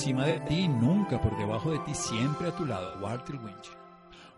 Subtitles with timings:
[0.00, 2.98] Encima de ti, nunca por debajo de ti, siempre a tu lado.
[3.02, 3.70] Walter Winch.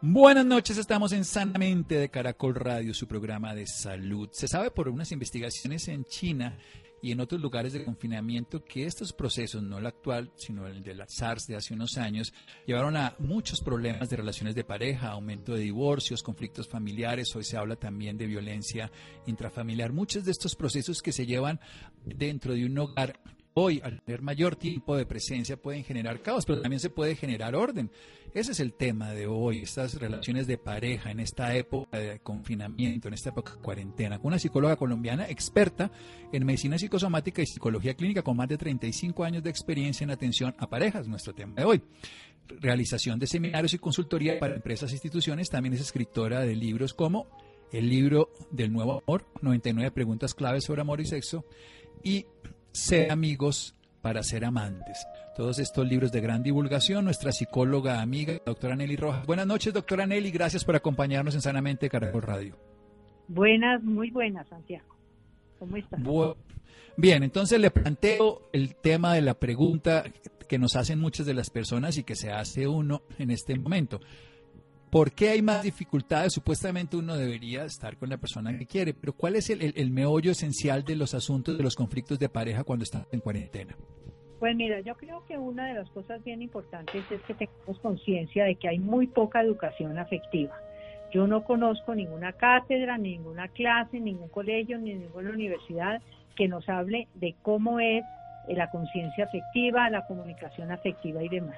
[0.00, 4.28] Buenas noches, estamos en Sanamente de Caracol Radio, su programa de salud.
[4.32, 6.58] Se sabe por unas investigaciones en China
[7.00, 10.96] y en otros lugares de confinamiento que estos procesos, no el actual, sino el de
[10.96, 12.34] la SARS de hace unos años,
[12.66, 17.56] llevaron a muchos problemas de relaciones de pareja, aumento de divorcios, conflictos familiares, hoy se
[17.56, 18.90] habla también de violencia
[19.26, 19.92] intrafamiliar.
[19.92, 21.60] Muchos de estos procesos que se llevan
[22.04, 23.20] dentro de un hogar
[23.54, 27.54] hoy, al tener mayor tiempo de presencia, pueden generar caos, pero también se puede generar
[27.54, 27.90] orden.
[28.34, 33.08] Ese es el tema de hoy, estas relaciones de pareja en esta época de confinamiento,
[33.08, 35.90] en esta época de cuarentena, una psicóloga colombiana experta
[36.32, 40.54] en medicina psicosomática y psicología clínica con más de 35 años de experiencia en atención
[40.58, 41.82] a parejas, nuestro tema de hoy.
[42.60, 47.28] Realización de seminarios y consultoría para empresas e instituciones, también es escritora de libros como
[47.70, 51.44] El libro del nuevo amor, 99 preguntas claves sobre amor y sexo,
[52.02, 52.26] y
[52.72, 55.06] ser amigos para ser amantes.
[55.36, 59.26] Todos estos libros de gran divulgación, nuestra psicóloga amiga, doctora Nelly Rojas.
[59.26, 62.58] Buenas noches, doctora Nelly, gracias por acompañarnos en Sanamente Caracol Radio.
[63.28, 64.96] Buenas, muy buenas, Santiago.
[65.58, 66.00] ¿Cómo estás?
[66.96, 70.04] Bien, entonces le planteo el tema de la pregunta
[70.48, 74.00] que nos hacen muchas de las personas y que se hace uno en este momento.
[74.92, 76.34] ¿Por qué hay más dificultades?
[76.34, 80.84] Supuestamente uno debería estar con la persona que quiere, pero ¿cuál es el, meollo esencial
[80.84, 83.74] de los asuntos de los conflictos de pareja cuando están en cuarentena?
[84.38, 88.44] Pues mira, yo creo que una de las cosas bien importantes es que tengamos conciencia
[88.44, 90.54] de que hay muy poca educación afectiva.
[91.10, 96.02] Yo no conozco ninguna cátedra, ninguna clase, ningún colegio, ni ninguna universidad
[96.36, 98.04] que nos hable de cómo es
[98.46, 101.56] la conciencia afectiva, la comunicación afectiva y demás.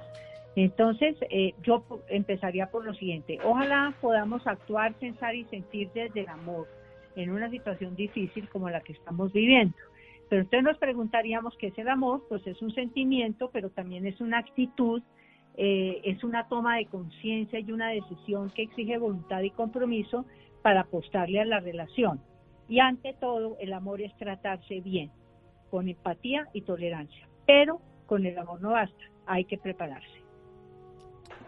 [0.56, 3.38] Entonces, eh, yo empezaría por lo siguiente.
[3.44, 6.68] Ojalá podamos actuar, pensar y sentir desde el amor
[7.16, 9.74] en una situación difícil como la que estamos viviendo.
[10.28, 14.20] Pero entonces nos preguntaríamos qué es el amor, pues es un sentimiento, pero también es
[14.20, 15.02] una actitud,
[15.56, 20.24] eh, es una toma de conciencia y una decisión que exige voluntad y compromiso
[20.62, 22.20] para apostarle a la relación.
[22.68, 25.10] Y ante todo, el amor es tratarse bien,
[25.70, 27.28] con empatía y tolerancia.
[27.46, 30.23] Pero con el amor no basta, hay que prepararse.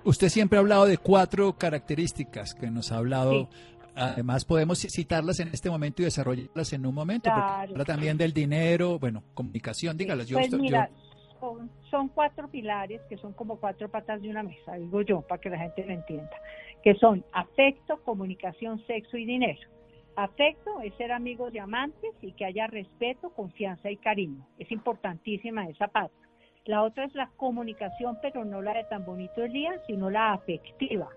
[0.07, 3.33] Usted siempre ha hablado de cuatro características que nos ha hablado.
[3.33, 3.49] Sí.
[3.97, 7.25] Además, podemos citarlas en este momento y desarrollarlas en un momento.
[7.25, 7.73] Claro.
[7.73, 10.31] Habla también del dinero, bueno, comunicación, dígalas.
[10.31, 11.41] Pues yo, mira, yo...
[11.41, 15.41] Son, son, cuatro pilares que son como cuatro patas de una mesa, digo yo, para
[15.41, 16.31] que la gente lo entienda,
[16.85, 19.69] que son afecto, comunicación, sexo y dinero.
[20.15, 24.47] Afecto es ser amigos y amantes y que haya respeto, confianza y cariño.
[24.57, 26.15] Es importantísima esa pata.
[26.67, 30.33] La otra es la comunicación, pero no la de tan bonito el día, sino la
[30.33, 31.09] afectiva,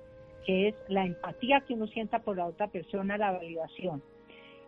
[0.45, 4.03] que es la empatía que uno sienta por la otra persona, la validación.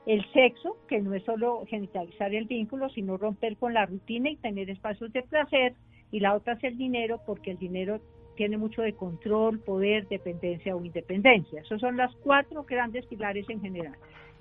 [0.08, 4.38] El sexo, que no es solo genitalizar el vínculo, sino romper con la rutina y
[4.38, 5.76] tener espacios de placer.
[6.12, 8.02] Y la otra es el dinero, porque el dinero
[8.36, 11.62] tiene mucho de control, poder, dependencia o independencia.
[11.62, 13.96] Esos son las cuatro grandes pilares en general.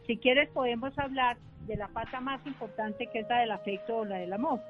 [0.06, 1.36] Si quieres podemos hablar
[1.66, 4.60] de la pata más importante que es la del afecto o la del amor.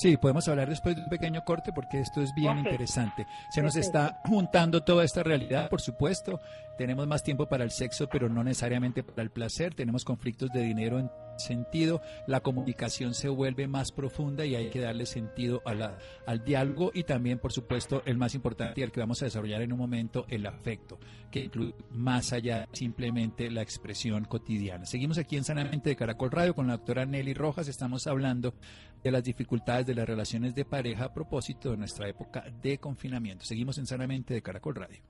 [0.00, 2.72] Sí, podemos hablar después de un pequeño corte porque esto es bien okay.
[2.72, 3.26] interesante.
[3.50, 6.40] Se nos está juntando toda esta realidad, por supuesto.
[6.78, 9.74] Tenemos más tiempo para el sexo, pero no necesariamente para el placer.
[9.74, 12.00] Tenemos conflictos de dinero en sentido.
[12.26, 16.92] La comunicación se vuelve más profunda y hay que darle sentido a la, al diálogo
[16.94, 19.78] y también, por supuesto, el más importante y el que vamos a desarrollar en un
[19.78, 20.98] momento, el afecto,
[21.30, 24.86] que incluye más allá simplemente la expresión cotidiana.
[24.86, 27.68] Seguimos aquí en Sanamente de Caracol Radio con la doctora Nelly Rojas.
[27.68, 28.54] Estamos hablando
[29.02, 33.44] de las dificultades de las relaciones de pareja a propósito de nuestra época de confinamiento.
[33.44, 35.02] Seguimos en Sanamente de Caracol Radio.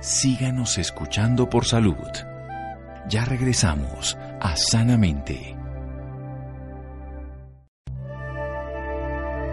[0.00, 1.96] Síganos escuchando por salud.
[3.08, 5.56] Ya regresamos a Sanamente.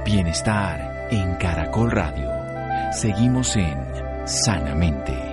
[0.05, 2.29] Bienestar en Caracol Radio.
[2.91, 3.77] Seguimos en
[4.25, 5.32] Sanamente.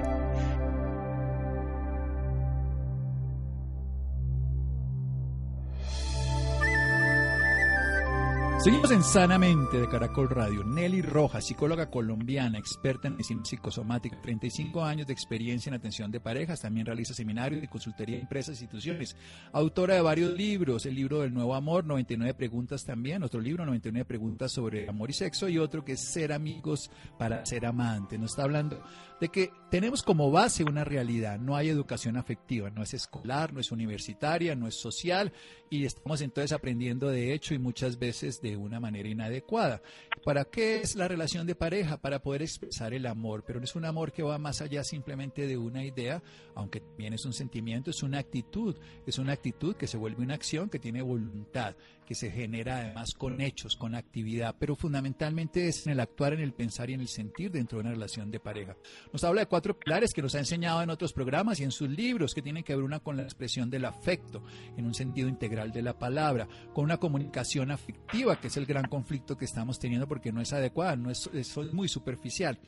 [8.63, 10.63] Seguimos en Sanamente de Caracol Radio.
[10.63, 16.21] Nelly Rojas, psicóloga colombiana, experta en medicina psicosomática, 35 años de experiencia en atención de
[16.21, 19.17] parejas, también realiza seminarios de consultoría en empresas e instituciones.
[19.53, 24.05] Autora de varios libros, el libro del nuevo amor, 99 preguntas también, otro libro, 99
[24.05, 28.21] preguntas sobre amor y sexo y otro que es Ser amigos para ser amantes.
[28.21, 28.83] Nos está hablando
[29.21, 33.61] de que tenemos como base una realidad, no hay educación afectiva, no es escolar, no
[33.61, 35.33] es universitaria, no es social
[35.69, 39.83] y estamos entonces aprendiendo de hecho y muchas veces de una manera inadecuada.
[40.25, 41.99] ¿Para qué es la relación de pareja?
[41.99, 45.47] Para poder expresar el amor, pero no es un amor que va más allá simplemente
[45.47, 46.23] de una idea,
[46.55, 48.77] aunque también es un sentimiento, es una actitud,
[49.07, 51.77] es una actitud que se vuelve una acción que tiene voluntad,
[52.11, 56.41] que se genera además con hechos, con actividad, pero fundamentalmente es en el actuar, en
[56.41, 58.77] el pensar y en el sentir dentro de una relación de pareja.
[59.13, 61.89] Nos habla de cuatro pilares que nos ha enseñado en otros programas y en sus
[61.89, 64.43] libros, que tienen que ver una con la expresión del afecto,
[64.77, 68.89] en un sentido integral de la palabra, con una comunicación afectiva, que es el gran
[68.89, 72.59] conflicto que estamos teniendo porque no es adecuada, no es, es muy superficial.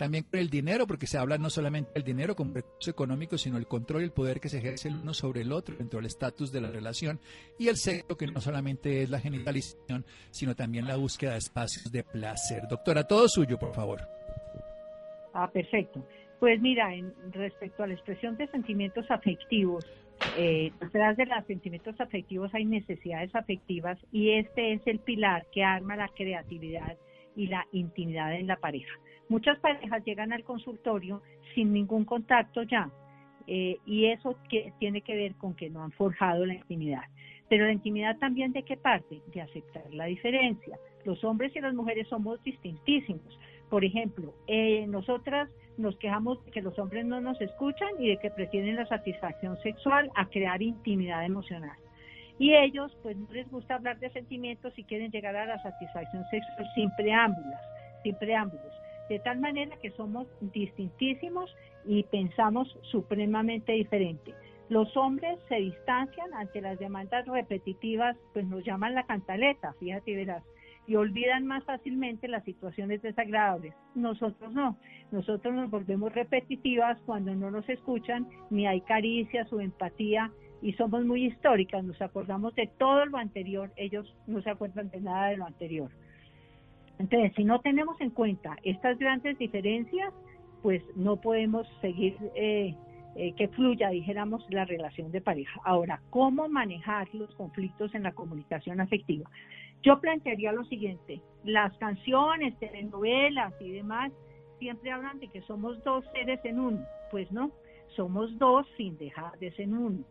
[0.00, 3.58] También con el dinero, porque se habla no solamente del dinero como recurso económico, sino
[3.58, 6.06] el control y el poder que se ejerce el uno sobre el otro dentro del
[6.06, 7.20] estatus de la relación,
[7.58, 11.92] y el sexo, que no solamente es la genitalización, sino también la búsqueda de espacios
[11.92, 12.62] de placer.
[12.66, 14.00] Doctora, todo suyo, por favor.
[15.34, 16.02] Ah, perfecto.
[16.38, 19.84] Pues mira, en respecto a la expresión de sentimientos afectivos,
[20.38, 25.62] eh, detrás de los sentimientos afectivos hay necesidades afectivas y este es el pilar que
[25.62, 26.96] arma la creatividad
[27.36, 28.94] y la intimidad en la pareja.
[29.30, 31.22] Muchas parejas llegan al consultorio
[31.54, 32.90] sin ningún contacto ya
[33.46, 37.04] eh, y eso que tiene que ver con que no han forjado la intimidad.
[37.48, 39.22] Pero la intimidad también de qué parte?
[39.32, 40.76] De aceptar la diferencia.
[41.04, 43.38] Los hombres y las mujeres somos distintísimos.
[43.68, 45.48] Por ejemplo, eh, nosotras
[45.78, 49.56] nos quejamos de que los hombres no nos escuchan y de que prefieren la satisfacción
[49.62, 51.78] sexual a crear intimidad emocional.
[52.40, 56.24] Y ellos, pues no les gusta hablar de sentimientos y quieren llegar a la satisfacción
[56.30, 57.60] sexual sin preámbulos,
[58.02, 58.69] sin preámbulos.
[59.10, 61.52] De tal manera que somos distintísimos
[61.84, 64.32] y pensamos supremamente diferente.
[64.68, 70.44] Los hombres se distancian ante las demandas repetitivas, pues nos llaman la cantaleta, fíjate, verás,
[70.86, 73.74] y olvidan más fácilmente las situaciones desagradables.
[73.96, 74.76] Nosotros no,
[75.10, 80.30] nosotros nos volvemos repetitivas cuando no nos escuchan, ni hay caricias o empatía,
[80.62, 85.00] y somos muy históricas, nos acordamos de todo lo anterior, ellos no se acuerdan de
[85.00, 85.90] nada de lo anterior.
[87.00, 90.12] Entonces, si no tenemos en cuenta estas grandes diferencias,
[90.62, 92.74] pues no podemos seguir eh,
[93.16, 95.58] eh, que fluya, dijéramos, la relación de pareja.
[95.64, 99.30] Ahora, ¿cómo manejar los conflictos en la comunicación afectiva?
[99.82, 104.12] Yo plantearía lo siguiente, las canciones, telenovelas y demás
[104.58, 107.50] siempre hablan de que somos dos seres en uno, pues no,
[107.96, 110.04] somos dos sin dejar de ser uno.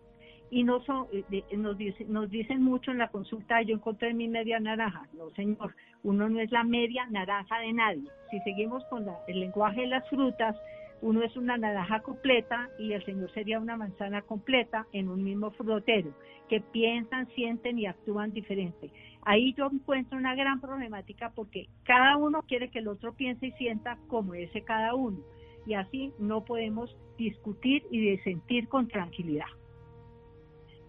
[0.52, 4.28] Y no son, eh, nos, dicen, nos dicen mucho en la consulta, yo encontré mi
[4.28, 5.08] media naranja.
[5.14, 8.10] No, señor, uno no es la media naranja de nadie.
[8.32, 10.56] Si seguimos con el lenguaje de las frutas,
[11.02, 15.52] uno es una naranja completa y el Señor sería una manzana completa en un mismo
[15.52, 16.14] frutero,
[16.50, 18.92] que piensan, sienten y actúan diferente.
[19.24, 23.52] Ahí yo encuentro una gran problemática porque cada uno quiere que el otro piense y
[23.54, 25.20] sienta como ese cada uno.
[25.66, 29.46] Y así no podemos discutir y sentir con tranquilidad.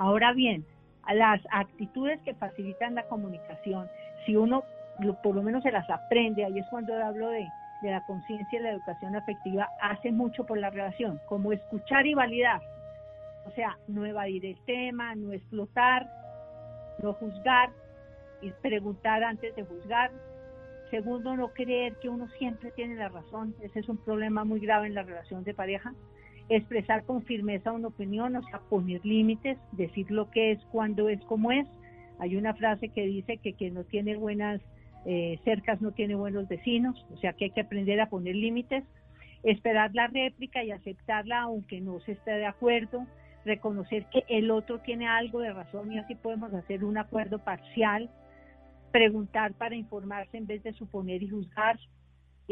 [0.00, 0.64] Ahora bien,
[1.12, 3.86] las actitudes que facilitan la comunicación,
[4.24, 4.64] si uno
[5.22, 7.46] por lo menos se las aprende, ahí es cuando hablo de
[7.82, 12.62] la conciencia y la educación afectiva hace mucho por la relación, como escuchar y validar.
[13.44, 16.08] O sea, no evadir el tema, no explotar,
[17.02, 17.68] no juzgar
[18.40, 20.10] y preguntar antes de juzgar.
[20.90, 23.54] Segundo, no creer que uno siempre tiene la razón.
[23.60, 25.92] Ese es un problema muy grave en la relación de pareja.
[26.50, 31.20] Expresar con firmeza una opinión, o sea, poner límites, decir lo que es, cuando es,
[31.22, 31.66] como es.
[32.18, 34.60] Hay una frase que dice que quien no tiene buenas
[35.06, 38.84] eh, cercas no tiene buenos vecinos, o sea que hay que aprender a poner límites,
[39.42, 43.06] esperar la réplica y aceptarla aunque no se esté de acuerdo,
[43.46, 48.10] reconocer que el otro tiene algo de razón y así podemos hacer un acuerdo parcial,
[48.92, 51.78] preguntar para informarse en vez de suponer y juzgar.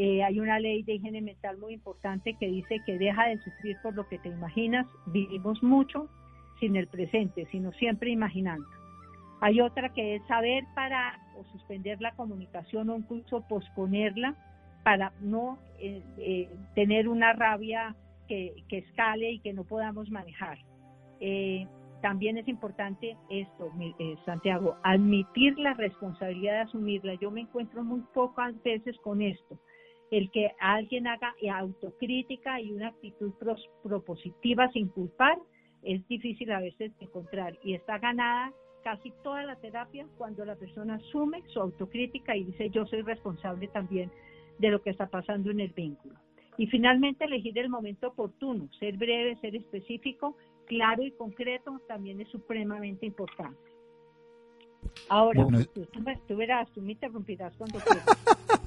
[0.01, 3.77] Eh, hay una ley de higiene mental muy importante que dice que deja de sufrir
[3.83, 4.87] por lo que te imaginas.
[5.07, 6.09] Vivimos mucho
[6.61, 8.65] sin el presente, sino siempre imaginando.
[9.41, 14.37] Hay otra que es saber parar o suspender la comunicación o incluso posponerla
[14.85, 17.97] para no eh, eh, tener una rabia
[18.29, 20.59] que, escale y que no podamos manejar.
[22.03, 23.73] También es importante esto,
[24.25, 27.15] Santiago, admitir la responsabilidad de asumirla.
[27.15, 29.59] Yo me encuentro muy pocas veces con esto.
[30.11, 33.33] El que alguien haga autocrítica y una actitud
[33.83, 35.39] propositiva sin culpar
[35.83, 40.95] es difícil a veces encontrar y está ganada casi toda la terapia cuando la persona
[40.95, 44.11] asume su autocrítica y dice yo soy responsable también
[44.59, 46.15] de lo que está pasando en el vínculo.
[46.57, 50.37] Y finalmente elegir el momento oportuno, ser breve, ser específico,
[50.67, 53.59] claro y concreto también es supremamente importante.
[55.09, 55.47] Ahora,
[56.27, 58.07] tú, verás, tú me interrumpirás cuando quieras.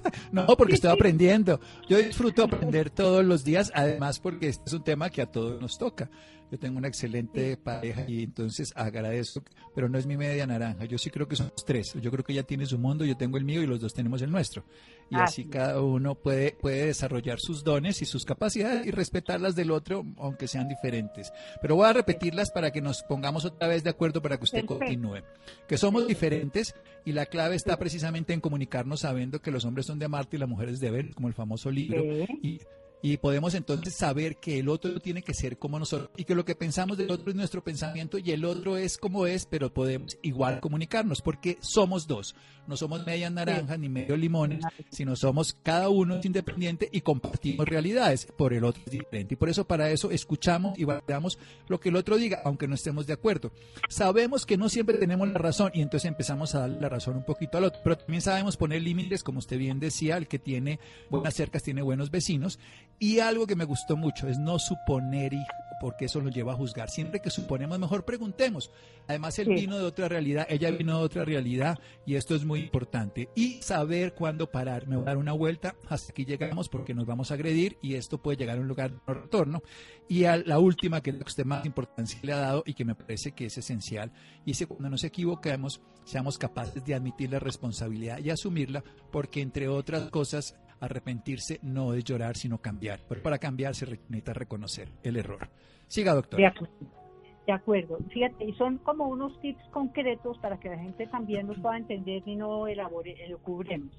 [0.32, 1.60] no, porque estoy aprendiendo.
[1.88, 5.62] Yo disfruto aprender todos los días, además porque este es un tema que a todos
[5.62, 6.10] nos toca.
[6.52, 9.42] Yo tengo una excelente pareja y entonces agradezco,
[9.74, 10.84] pero no es mi media naranja.
[10.84, 11.94] Yo sí creo que somos tres.
[11.94, 14.22] Yo creo que ella tiene su mundo, yo tengo el mío y los dos tenemos
[14.22, 14.66] el nuestro.
[15.10, 19.72] Y así cada uno puede, puede desarrollar sus dones y sus capacidades y respetarlas del
[19.72, 21.32] otro, aunque sean diferentes.
[21.62, 24.66] Pero voy a repetirlas para que nos pongamos otra vez de acuerdo para que usted
[24.66, 25.22] continúe.
[25.70, 30.00] Que somos diferentes y la clave está precisamente en comunicarnos sabiendo que los hombres son
[30.00, 32.04] de Marte y las mujeres de Venus, como el famoso libro.
[32.42, 32.60] Y
[33.02, 36.46] y podemos entonces saber que el otro tiene que ser como nosotros y que lo
[36.46, 40.18] que pensamos del otro es nuestro pensamiento y el otro es como es, pero podemos
[40.22, 42.36] igual comunicarnos porque somos dos.
[42.68, 47.68] No somos media naranja ni medio limones, sino somos cada uno es independiente y compartimos
[47.68, 48.28] realidades.
[48.38, 49.34] Por el otro es diferente.
[49.34, 52.76] Y por eso para eso escuchamos y valoramos lo que el otro diga, aunque no
[52.76, 53.52] estemos de acuerdo.
[53.90, 57.26] Sabemos que no siempre tenemos la razón y entonces empezamos a darle la razón un
[57.26, 57.82] poquito al otro.
[57.84, 60.80] Pero también sabemos poner límites, como usted bien decía, el que tiene
[61.10, 62.60] buenas cercas tiene buenos vecinos
[63.02, 65.34] y algo que me gustó mucho es no suponer,
[65.80, 66.92] porque eso nos lleva a juzgar.
[66.92, 68.70] Siempre que suponemos, mejor preguntemos.
[69.08, 72.60] Además, él vino de otra realidad, ella vino de otra realidad, y esto es muy
[72.60, 73.30] importante.
[73.36, 74.88] Y saber cuándo parar.
[74.88, 77.96] Me voy a dar una vuelta, hasta aquí llegamos, porque nos vamos a agredir, y
[77.96, 79.64] esto puede llegar a un lugar de retorno.
[80.08, 82.76] Y a la última, que es lo que usted más importancia le ha dado y
[82.76, 84.12] que me parece que es esencial,
[84.46, 89.42] y es que cuando nos equivoquemos, seamos capaces de admitir la responsabilidad y asumirla, porque
[89.42, 93.00] entre otras cosas, arrepentirse no es llorar, sino cambiar.
[93.08, 95.48] Pero para cambiar se necesita reconocer el error.
[95.88, 96.40] Siga, doctor.
[96.40, 97.98] De acuerdo.
[98.10, 102.22] Fíjate, y son como unos tips concretos para que la gente también nos pueda entender
[102.26, 103.92] y no elabore, lo cubremos.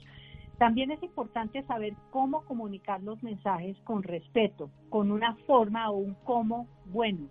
[0.59, 6.15] También es importante saber cómo comunicar los mensajes con respeto, con una forma o un
[6.25, 7.27] cómo bueno.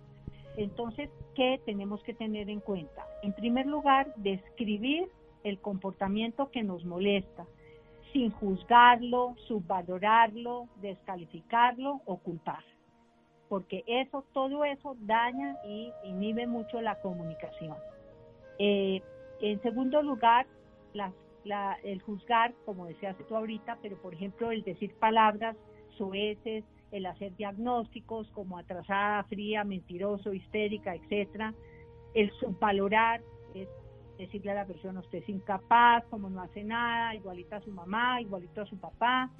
[0.56, 3.06] Entonces, ¿qué tenemos que tener en cuenta?
[3.22, 5.08] En primer lugar, describir
[5.44, 7.46] el comportamiento que nos molesta,
[8.12, 12.62] sin juzgarlo, subvalorarlo, descalificarlo o culpar.
[13.48, 17.76] Porque eso, todo eso daña y inhibe mucho la comunicación.
[18.58, 19.02] Eh,
[19.40, 20.46] en segundo lugar,
[21.82, 25.56] el juzgar, como decías tú ahorita, pero por ejemplo el decir palabras
[25.98, 31.54] soeces, el hacer diagnósticos como atrasada, fría, mentiroso, histérica, etcétera,
[32.14, 33.22] el subvalorar,
[34.22, 38.20] decirle a la persona, usted es incapaz, como no hace nada, igualito a su mamá,
[38.20, 39.30] igualito a su papá,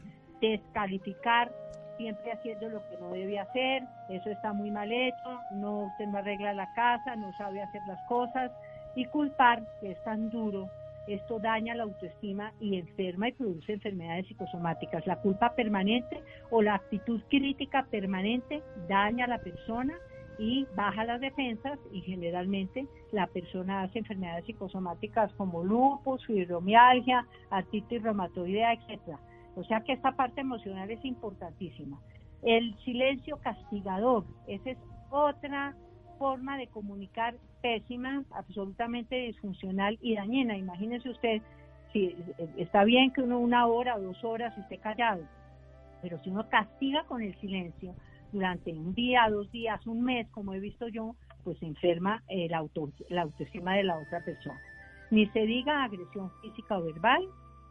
[0.41, 1.53] descalificar
[1.97, 6.19] siempre haciendo lo que no debe hacer, eso está muy mal hecho, no usted no
[6.19, 8.51] arregla la casa, no sabe hacer las cosas
[8.97, 10.69] y culpar, que es tan duro,
[11.07, 15.07] esto daña la autoestima y enferma y produce enfermedades psicosomáticas.
[15.07, 19.99] La culpa permanente o la actitud crítica permanente daña a la persona
[20.43, 28.03] y baja las defensas y generalmente la persona hace enfermedades psicosomáticas como lupus, fibromialgia, artritis
[28.03, 29.21] reumatoidea, etcétera.
[29.55, 32.01] O sea que esta parte emocional es importantísima.
[32.43, 34.79] El silencio castigador, esa es
[35.11, 35.77] otra
[36.19, 40.57] forma de comunicar pésima, absolutamente disfuncional y dañina.
[40.57, 41.41] Imagínese usted,
[41.93, 42.17] si
[42.57, 45.23] está bien que uno una hora o dos horas esté callado,
[46.01, 47.95] pero si uno castiga con el silencio,
[48.33, 52.55] durante un día, dos días, un mes, como he visto yo, pues se enferma el
[52.55, 54.61] auto, la autoestima de la otra persona.
[55.11, 57.23] Ni se diga agresión física o verbal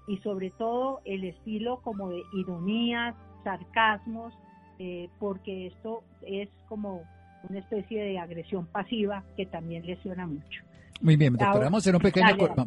[0.07, 4.33] y sobre todo el estilo como de ironías, sarcasmos,
[4.79, 7.03] eh, porque esto es como
[7.49, 10.63] una especie de agresión pasiva que también lesiona mucho.
[11.01, 12.61] Muy bien, doctora, vamos a hacer un pequeño corte.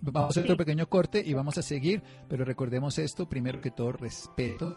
[0.00, 3.70] Vamos a hacer otro pequeño corte y vamos a seguir, pero recordemos esto, primero que
[3.70, 4.76] todo, respeto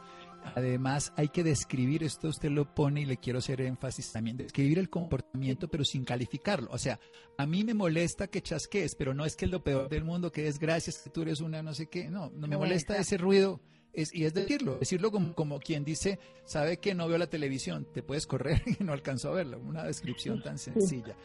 [0.55, 4.79] Además, hay que describir, esto usted lo pone y le quiero hacer énfasis también, describir
[4.79, 6.69] el comportamiento pero sin calificarlo.
[6.71, 6.99] O sea,
[7.37, 10.31] a mí me molesta que chasquees, pero no es que es lo peor del mundo,
[10.31, 12.09] que es gracias que tú eres una no sé qué.
[12.09, 13.61] No, no me molesta ese ruido.
[13.93, 17.85] Es, y es decirlo, decirlo como, como, quien dice, sabe que no veo la televisión,
[17.93, 19.59] te puedes correr y no alcanzó a verlo.
[19.59, 21.15] Una descripción tan sencilla.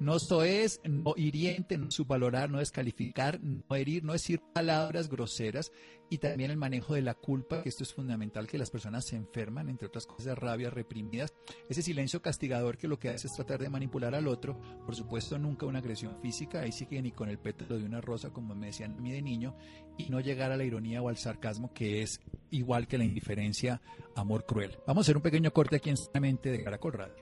[0.00, 5.70] No es no hiriente, no subvalorar, no descalificar, no herir, no decir palabras groseras
[6.12, 9.16] y también el manejo de la culpa, que esto es fundamental, que las personas se
[9.16, 11.32] enferman, entre otras cosas, rabia reprimidas.
[11.70, 15.38] Ese silencio castigador que lo que hace es tratar de manipular al otro, por supuesto
[15.38, 18.54] nunca una agresión física, ahí sí que ni con el pétalo de una rosa, como
[18.54, 19.56] me decían a mí de niño,
[19.96, 22.20] y no llegar a la ironía o al sarcasmo, que es
[22.50, 23.80] igual que la indiferencia,
[24.14, 24.76] amor cruel.
[24.86, 27.21] Vamos a hacer un pequeño corte aquí en Sanamente de Caracol Radio.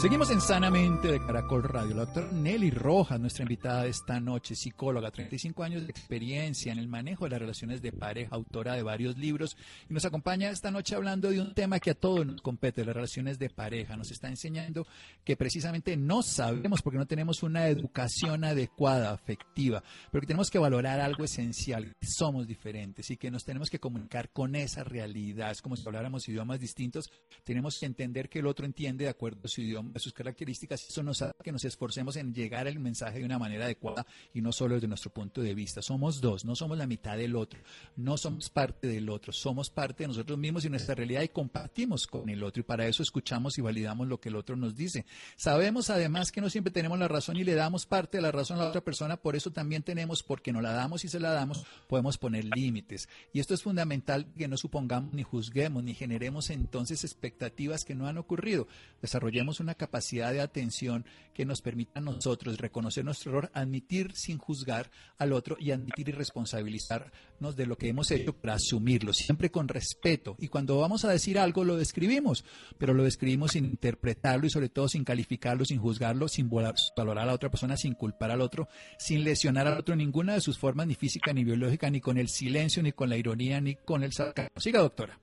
[0.00, 1.94] Seguimos en Sanamente de Caracol Radio.
[1.94, 6.78] La doctora Nelly Rojas, nuestra invitada de esta noche, psicóloga, 35 años de experiencia en
[6.78, 9.58] el manejo de las relaciones de pareja, autora de varios libros,
[9.90, 12.94] y nos acompaña esta noche hablando de un tema que a todos nos compete, las
[12.94, 13.94] relaciones de pareja.
[13.98, 14.86] Nos está enseñando
[15.22, 20.58] que precisamente no sabemos porque no tenemos una educación adecuada, afectiva, pero que tenemos que
[20.58, 25.50] valorar algo esencial, somos diferentes y que nos tenemos que comunicar con esa realidad.
[25.50, 27.04] Es como si habláramos idiomas distintos,
[27.44, 30.88] tenemos que entender que el otro entiende de acuerdo a su idioma de sus características,
[30.88, 34.40] eso nos hace que nos esforcemos en llegar al mensaje de una manera adecuada y
[34.40, 35.82] no solo desde nuestro punto de vista.
[35.82, 37.60] Somos dos, no somos la mitad del otro,
[37.96, 42.06] no somos parte del otro, somos parte de nosotros mismos y nuestra realidad y compartimos
[42.06, 45.04] con el otro y para eso escuchamos y validamos lo que el otro nos dice.
[45.36, 48.58] Sabemos además que no siempre tenemos la razón y le damos parte de la razón
[48.58, 51.30] a la otra persona, por eso también tenemos, porque no la damos y se la
[51.32, 53.08] damos, podemos poner límites.
[53.32, 58.06] Y esto es fundamental que no supongamos ni juzguemos ni generemos entonces expectativas que no
[58.06, 58.68] han ocurrido.
[59.00, 64.36] Desarrollemos una capacidad de atención que nos permita a nosotros reconocer nuestro error, admitir sin
[64.36, 69.50] juzgar al otro y admitir y responsabilizarnos de lo que hemos hecho para asumirlo, siempre
[69.50, 70.36] con respeto.
[70.38, 72.44] Y cuando vamos a decir algo, lo describimos,
[72.76, 77.26] pero lo describimos sin interpretarlo y sobre todo sin calificarlo, sin juzgarlo, sin valorar a
[77.26, 78.68] la otra persona, sin culpar al otro,
[78.98, 82.18] sin lesionar al otro en ninguna de sus formas, ni física, ni biológica, ni con
[82.18, 84.60] el silencio, ni con la ironía, ni con el sarcasmo.
[84.60, 85.18] Siga, doctora.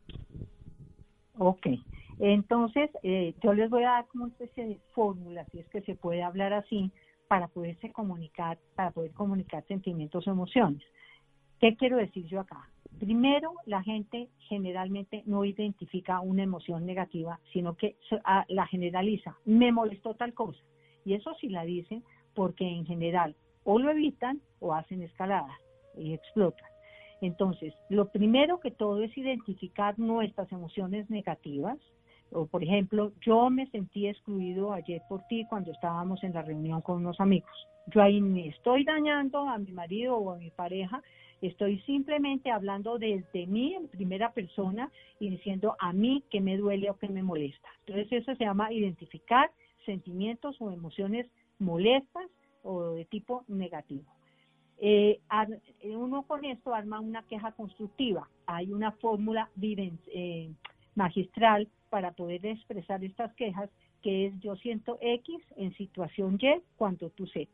[1.37, 1.67] Ok.
[2.19, 5.81] Entonces, eh, yo les voy a dar como una especie de fórmula, si es que
[5.81, 6.91] se puede hablar así,
[7.27, 10.81] para poderse comunicar, para poder comunicar sentimientos o emociones.
[11.59, 12.69] ¿Qué quiero decir yo acá?
[12.99, 17.97] Primero, la gente generalmente no identifica una emoción negativa, sino que
[18.47, 19.37] la generaliza.
[19.45, 20.59] Me molestó tal cosa.
[21.05, 25.57] Y eso sí la dicen porque en general o lo evitan o hacen escaladas
[25.97, 26.69] y explotan.
[27.21, 31.77] Entonces, lo primero que todo es identificar nuestras emociones negativas,
[32.31, 36.81] o por ejemplo, yo me sentí excluido ayer por ti cuando estábamos en la reunión
[36.81, 37.51] con unos amigos.
[37.87, 41.01] Yo ahí ni estoy dañando a mi marido o a mi pareja,
[41.41, 46.89] estoy simplemente hablando desde mí en primera persona y diciendo a mí que me duele
[46.89, 47.69] o que me molesta.
[47.85, 49.51] Entonces eso se llama identificar
[49.85, 51.27] sentimientos o emociones
[51.59, 52.25] molestas
[52.63, 54.03] o de tipo negativo.
[54.79, 55.19] Eh,
[55.83, 58.29] uno con esto arma una queja constructiva.
[58.45, 60.51] Hay una fórmula eh,
[60.97, 63.69] magistral para poder expresar estas quejas,
[64.01, 67.49] que es yo siento X en situación Y cuando tú Z.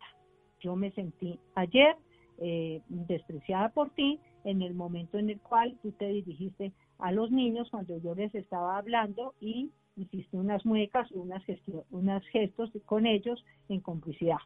[0.61, 1.95] Yo me sentí ayer
[2.39, 7.31] eh, despreciada por ti en el momento en el cual tú te dirigiste a los
[7.31, 11.43] niños cuando yo les estaba hablando y hiciste unas muecas, unas,
[11.91, 14.39] unos gestos con ellos en complicidad.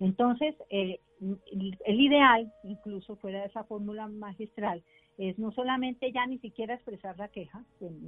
[0.00, 4.82] Entonces, eh, el ideal, incluso fuera de esa fórmula magistral,
[5.18, 7.62] es no solamente ya ni siquiera expresar la queja,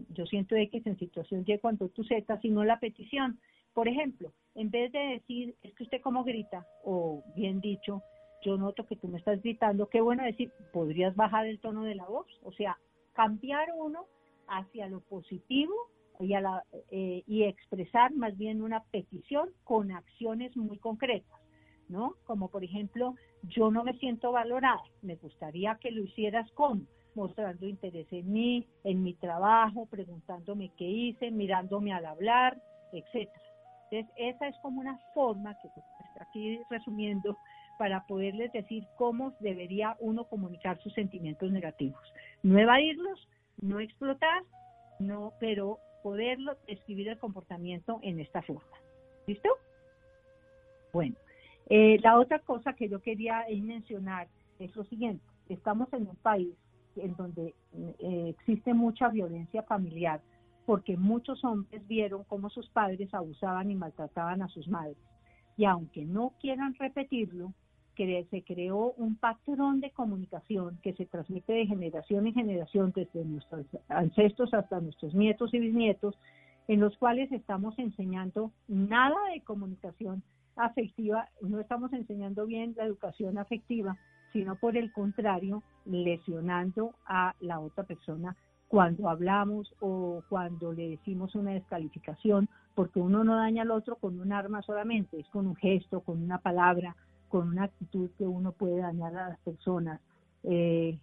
[0.08, 3.38] yo siento X en situación Y cuando tú Z, sino la petición.
[3.74, 8.02] Por ejemplo, en vez de decir, es que usted como grita, o bien dicho,
[8.42, 11.94] yo noto que tú me estás gritando, qué bueno decir, podrías bajar el tono de
[11.94, 12.78] la voz, o sea,
[13.12, 14.06] cambiar uno
[14.48, 15.74] hacia lo positivo
[16.18, 21.41] y, la, eh, y expresar más bien una petición con acciones muy concretas.
[21.92, 22.16] ¿No?
[22.24, 27.66] Como por ejemplo, yo no me siento valorada, me gustaría que lo hicieras con mostrando
[27.66, 32.60] interés en mí, en mi trabajo, preguntándome qué hice, mirándome al hablar,
[32.92, 33.42] etcétera.
[33.90, 37.36] Entonces, esa es como una forma que está aquí resumiendo
[37.78, 42.00] para poderles decir cómo debería uno comunicar sus sentimientos negativos.
[42.42, 43.28] No evadirlos,
[43.60, 44.42] no explotar,
[44.98, 48.78] no, pero poderlo escribir el comportamiento en esta forma.
[49.26, 49.50] ¿Listo?
[50.92, 51.16] Bueno,
[51.68, 55.24] eh, la otra cosa que yo quería mencionar es lo siguiente.
[55.48, 56.54] Estamos en un país
[56.96, 57.54] en donde
[57.98, 60.20] eh, existe mucha violencia familiar
[60.66, 64.96] porque muchos hombres vieron cómo sus padres abusaban y maltrataban a sus madres.
[65.56, 67.52] Y aunque no quieran repetirlo,
[68.30, 73.66] se creó un patrón de comunicación que se transmite de generación en generación desde nuestros
[73.88, 76.16] ancestros hasta nuestros nietos y bisnietos,
[76.68, 80.22] en los cuales estamos enseñando nada de comunicación
[80.56, 83.96] afectiva, no estamos enseñando bien la educación afectiva,
[84.32, 88.36] sino por el contrario, lesionando a la otra persona
[88.68, 94.18] cuando hablamos o cuando le decimos una descalificación, porque uno no daña al otro con
[94.18, 96.96] un arma solamente, es con un gesto, con una palabra,
[97.28, 100.00] con una actitud que uno puede dañar a las personas.
[100.44, 100.98] Eh,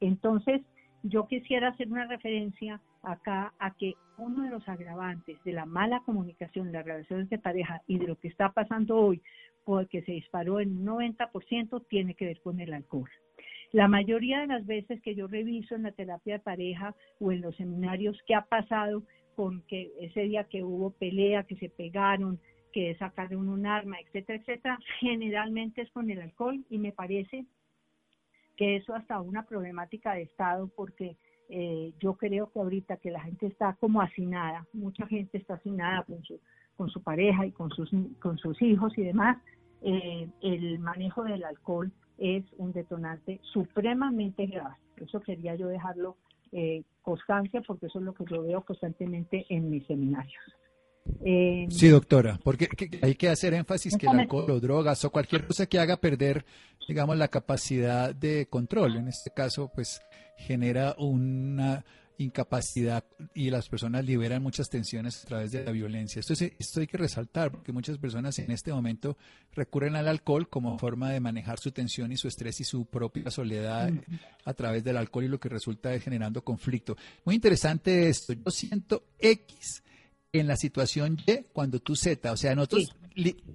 [0.00, 0.62] entonces,
[1.02, 6.00] yo quisiera hacer una referencia acá a que uno de los agravantes de la mala
[6.04, 9.22] comunicación en las relaciones de pareja y de lo que está pasando hoy,
[9.64, 13.10] porque se disparó en un 90%, tiene que ver con el alcohol.
[13.72, 17.40] La mayoría de las veces que yo reviso en la terapia de pareja o en
[17.40, 19.02] los seminarios qué ha pasado
[19.34, 22.38] con que ese día que hubo pelea, que se pegaron,
[22.72, 27.46] que sacaron un arma, etcétera, etcétera, generalmente es con el alcohol y me parece
[28.56, 31.16] que eso hasta una problemática de Estado porque
[31.54, 36.02] eh, yo creo que ahorita que la gente está como hacinada, mucha gente está hacinada
[36.04, 36.40] con su,
[36.76, 39.36] con su pareja y con sus, con sus hijos y demás,
[39.82, 44.76] eh, el manejo del alcohol es un detonante supremamente grave.
[44.96, 46.16] Eso quería yo dejarlo
[46.52, 50.42] eh, constancia porque eso es lo que yo veo constantemente en mis seminarios.
[51.22, 52.68] Eh, sí, doctora, porque
[53.02, 56.46] hay que hacer énfasis que el alcohol o drogas o cualquier cosa que haga perder,
[56.88, 60.00] digamos, la capacidad de control, en este caso, pues
[60.36, 61.84] genera una
[62.18, 66.20] incapacidad y las personas liberan muchas tensiones a través de la violencia.
[66.20, 69.16] Esto, esto hay que resaltar porque muchas personas en este momento
[69.52, 73.30] recurren al alcohol como forma de manejar su tensión y su estrés y su propia
[73.30, 73.90] soledad
[74.44, 76.96] a través del alcohol y lo que resulta es generando conflicto.
[77.24, 78.32] Muy interesante esto.
[78.32, 79.82] Yo siento X
[80.32, 82.32] en la situación Y cuando tú Z.
[82.32, 82.94] O sea, nosotros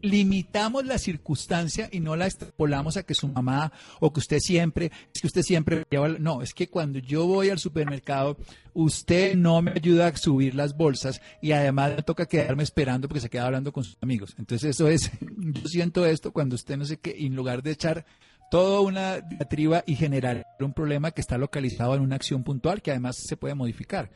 [0.02, 4.92] limitamos la circunstancia y no la extrapolamos a que su mamá o que usted siempre,
[5.14, 6.10] es que usted siempre lleva.
[6.10, 8.38] No, es que cuando yo voy al supermercado,
[8.74, 13.22] usted no me ayuda a subir las bolsas y además me toca quedarme esperando porque
[13.22, 14.36] se queda hablando con sus amigos.
[14.38, 18.06] Entonces, eso es, yo siento esto cuando usted no sé qué, en lugar de echar
[18.50, 22.92] toda una diatriba y generar un problema que está localizado en una acción puntual que
[22.92, 24.10] además se puede modificar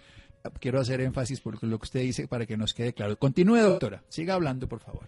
[0.59, 3.17] quiero hacer énfasis por lo que usted dice para que nos quede claro.
[3.17, 4.03] Continúe, doctora.
[4.09, 5.05] Siga hablando, por favor.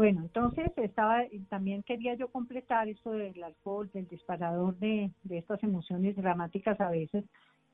[0.00, 5.62] Bueno, entonces estaba, también quería yo completar esto del alcohol, del disparador de, de estas
[5.62, 7.22] emociones dramáticas a veces,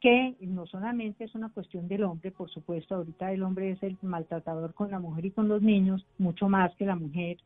[0.01, 3.97] que no solamente es una cuestión del hombre, por supuesto, ahorita el hombre es el
[4.03, 7.37] maltratador con la mujer y con los niños, mucho más que la mujer,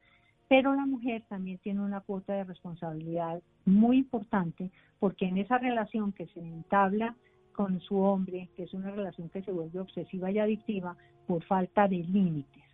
[0.49, 6.13] pero la mujer también tiene una cuota de responsabilidad muy importante porque en esa relación
[6.13, 7.17] que se entabla
[7.53, 11.87] con su hombre, que es una relación que se vuelve obsesiva y adictiva por falta
[11.87, 12.70] de límites.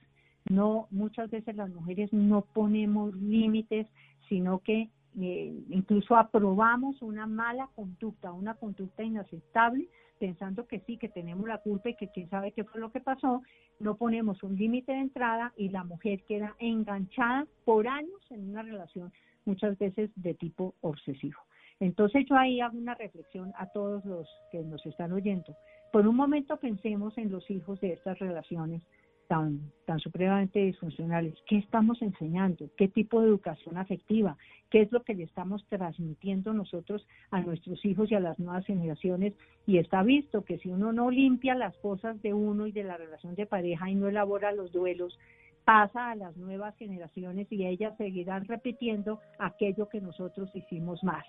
[0.49, 3.87] No, muchas veces las mujeres no ponemos límites,
[4.29, 11.09] sino que eh, incluso aprobamos una mala conducta, una conducta inaceptable, pensando que sí, que
[11.09, 13.43] tenemos la culpa y que quién sabe qué fue lo que pasó,
[13.81, 18.63] no ponemos un límite de entrada y la mujer queda enganchada por años en una
[18.63, 19.13] relación
[19.45, 21.39] muchas veces de tipo obsesivo.
[21.81, 25.55] Entonces yo ahí hago una reflexión a todos los que nos están oyendo.
[25.93, 28.83] Por un momento pensemos en los hijos de estas relaciones
[29.29, 31.35] tan, tan supremamente disfuncionales.
[31.47, 32.71] ¿Qué estamos enseñando?
[32.77, 34.37] ¿Qué tipo de educación afectiva?
[34.71, 38.67] ¿Qué es lo que le estamos transmitiendo nosotros a nuestros hijos y a las nuevas
[38.67, 39.35] generaciones?
[39.67, 42.97] Y está visto que si uno no limpia las cosas de uno y de la
[42.97, 45.19] relación de pareja y no elabora los duelos,
[45.65, 51.25] pasa a las nuevas generaciones y ellas seguirán repitiendo aquello que nosotros hicimos más.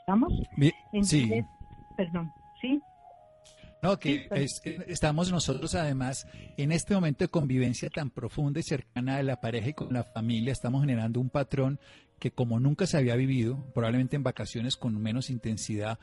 [0.00, 0.32] ¿Estamos?
[1.02, 1.44] sí.
[1.96, 2.80] Perdón, ¿sí?
[3.82, 4.28] No, que
[4.86, 9.70] estamos nosotros además en este momento de convivencia tan profunda y cercana de la pareja
[9.70, 11.80] y con la familia, estamos generando un patrón
[12.20, 15.98] que como nunca se había vivido, probablemente en vacaciones con menos intensidad,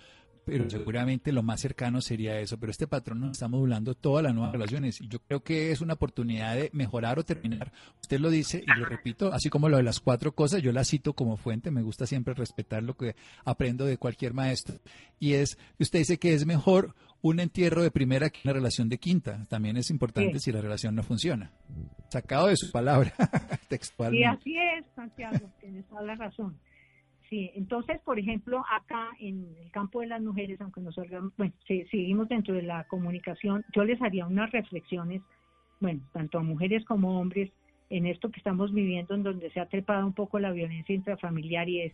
[0.50, 2.58] pero seguramente lo más cercano sería eso.
[2.60, 5.82] Pero este patrón nos está modulando todas las nuevas relaciones y yo creo que es
[5.82, 7.72] una oportunidad de mejorar o terminar.
[8.02, 10.90] Usted lo dice y lo repito, así como lo de las cuatro cosas, yo las
[10.90, 14.80] cito como fuente, me gusta siempre respetar lo que aprendo de cualquier maestro.
[15.20, 18.98] Y es, usted dice que es mejor un entierro de primera que una relación de
[18.98, 19.46] quinta.
[19.50, 21.52] También es importante si la relación no funciona.
[22.10, 23.14] Sacado de su palabra
[23.68, 24.16] textual.
[24.16, 26.58] Y así es, Santiago, tienes toda la razón.
[27.30, 30.96] Sí, entonces, por ejemplo, acá en el campo de las mujeres, aunque nos
[31.38, 35.22] bueno, seguimos dentro de la comunicación, yo les haría unas reflexiones,
[35.80, 37.52] bueno, tanto a mujeres como hombres,
[37.92, 41.70] en esto que estamos viviendo, en donde se ha trepado un poco la violencia intrafamiliar
[41.70, 41.94] y es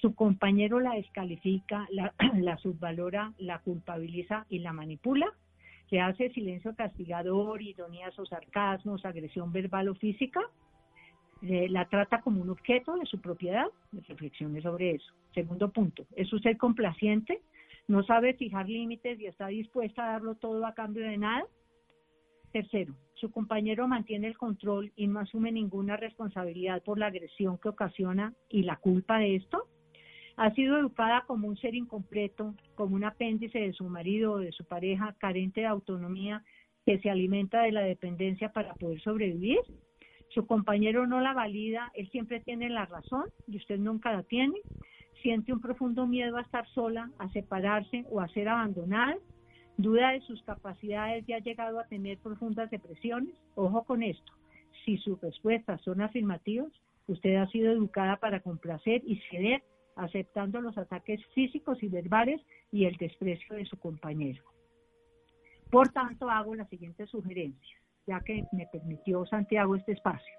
[0.00, 5.26] su compañero la descalifica, la, la subvalora, la culpabiliza y la manipula,
[5.90, 10.40] le hace silencio castigador, ironías o sarcasmos, agresión verbal o física,
[11.42, 13.66] la trata como un objeto de su propiedad,
[14.08, 15.12] reflexiones sobre eso.
[15.34, 17.40] Segundo punto, es usted complaciente,
[17.88, 21.44] no sabe fijar límites y está dispuesta a darlo todo a cambio de nada.
[22.52, 27.70] Tercero, su compañero mantiene el control y no asume ninguna responsabilidad por la agresión que
[27.70, 29.66] ocasiona y la culpa de esto.
[30.36, 34.52] Ha sido educada como un ser incompleto, como un apéndice de su marido o de
[34.52, 36.44] su pareja, carente de autonomía,
[36.86, 39.60] que se alimenta de la dependencia para poder sobrevivir
[40.34, 44.60] su compañero no la valida, él siempre tiene la razón y usted nunca la tiene.
[45.22, 49.16] siente un profundo miedo a estar sola, a separarse o a ser abandonada,
[49.76, 54.32] duda de sus capacidades y ha llegado a tener profundas depresiones, ojo con esto.
[54.84, 56.72] Si sus respuestas son afirmativas,
[57.06, 59.62] usted ha sido educada para complacer y ceder,
[59.94, 62.40] aceptando los ataques físicos y verbales
[62.72, 64.42] y el desprecio de su compañero.
[65.70, 70.34] Por tanto, hago la siguiente sugerencia, ya que me permitió Santiago este espacio.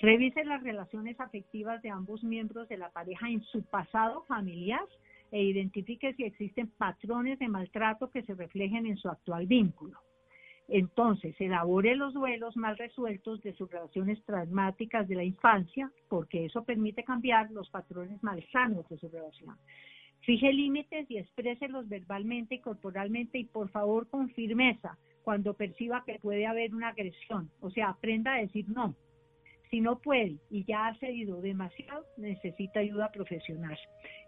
[0.00, 4.84] Revise las relaciones afectivas de ambos miembros de la pareja en su pasado familiar
[5.30, 9.98] e identifique si existen patrones de maltrato que se reflejen en su actual vínculo.
[10.68, 16.64] Entonces, elabore los duelos mal resueltos de sus relaciones traumáticas de la infancia, porque eso
[16.64, 19.56] permite cambiar los patrones malsanos de su relación.
[20.20, 26.18] Fije límites y expréselos verbalmente y corporalmente y por favor con firmeza cuando perciba que
[26.18, 27.50] puede haber una agresión.
[27.60, 28.94] O sea, aprenda a decir no.
[29.70, 33.78] Si no puede y ya ha cedido demasiado, necesita ayuda profesional.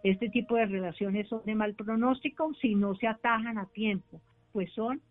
[0.03, 4.73] Este tipo de relaciones son de mal pronóstico si no se atajan a tiempo, pues
[4.73, 5.03] son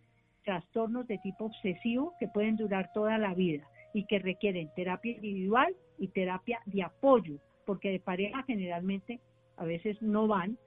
[0.43, 5.75] trastornos de tipo obsesivo que pueden durar toda la vida y que requieren terapia individual
[5.99, 9.19] y terapia de apoyo, porque de pareja generalmente
[9.57, 10.57] a veces no van.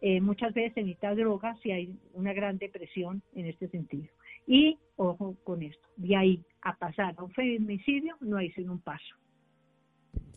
[0.00, 4.08] Eh, muchas veces se necesita droga si hay una gran depresión en este sentido.
[4.46, 8.80] Y ojo con esto, de ahí a pasar a un feminicidio no hay sino un
[8.80, 9.14] paso.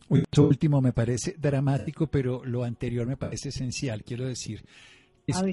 [0.10, 4.04] Esto último me parece dramático, pero lo anterior me parece esencial.
[4.04, 4.64] Quiero decir,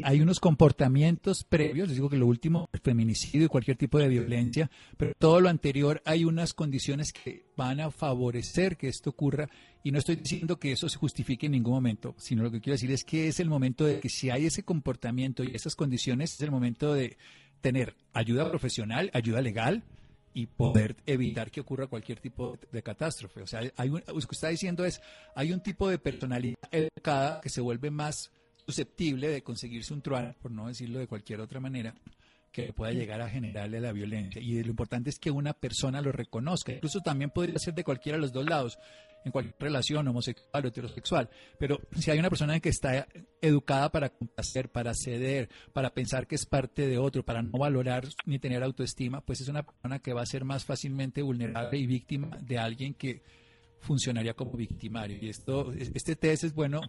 [0.04, 4.08] hay unos comportamientos previos, les digo que lo último, el feminicidio y cualquier tipo de
[4.08, 9.48] violencia, pero todo lo anterior hay unas condiciones que van a favorecer que esto ocurra
[9.82, 12.74] y no estoy diciendo que eso se justifique en ningún momento, sino lo que quiero
[12.74, 16.34] decir es que es el momento de que si hay ese comportamiento y esas condiciones,
[16.34, 17.16] es el momento de
[17.64, 19.82] tener ayuda profesional, ayuda legal,
[20.34, 23.40] y poder evitar que ocurra cualquier tipo de catástrofe.
[23.40, 25.00] O sea, hay lo que está diciendo es,
[25.34, 28.30] hay un tipo de personalidad educada que se vuelve más
[28.66, 31.94] susceptible de conseguirse un truán, por no decirlo de cualquier otra manera,
[32.52, 34.42] que pueda llegar a generarle la violencia.
[34.42, 36.72] Y lo importante es que una persona lo reconozca.
[36.72, 38.78] Incluso también podría ser de cualquiera de los dos lados,
[39.24, 41.28] en cualquier relación homosexual o heterosexual.
[41.58, 43.06] Pero si hay una persona que está
[43.40, 48.06] educada para complacer, para ceder, para pensar que es parte de otro, para no valorar
[48.26, 51.86] ni tener autoestima, pues es una persona que va a ser más fácilmente vulnerable y
[51.86, 53.22] víctima de alguien que
[53.80, 55.18] funcionaría como victimario.
[55.20, 56.80] Y esto, este test es bueno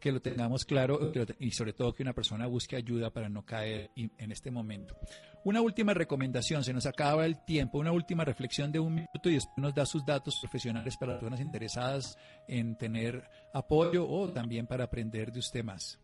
[0.00, 3.90] que lo tengamos claro y sobre todo que una persona busque ayuda para no caer
[3.94, 4.96] en este momento.
[5.44, 9.34] Una última recomendación, se nos acaba el tiempo, una última reflexión de un minuto y
[9.34, 14.84] después nos da sus datos profesionales para personas interesadas en tener apoyo o también para
[14.84, 16.00] aprender de usted más.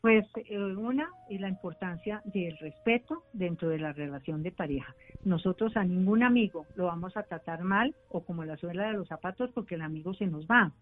[0.00, 4.94] Pues eh, una y la importancia del respeto dentro de la relación de pareja.
[5.24, 9.08] Nosotros a ningún amigo lo vamos a tratar mal o como la suela de los
[9.08, 10.72] zapatos porque el amigo se nos va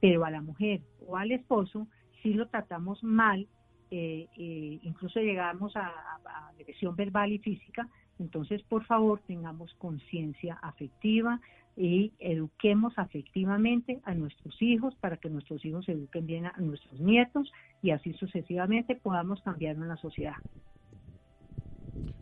[0.00, 1.86] pero a la mujer o al esposo
[2.22, 3.46] si lo tratamos mal,
[3.90, 10.58] eh, eh, incluso llegamos a, a, agresión verbal y física, entonces por favor tengamos conciencia
[10.62, 11.40] afectiva
[11.76, 17.52] y eduquemos afectivamente a nuestros hijos para que nuestros hijos eduquen bien a nuestros nietos
[17.82, 20.36] y así sucesivamente podamos cambiar en la sociedad.